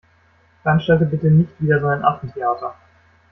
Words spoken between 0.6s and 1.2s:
Veranstalte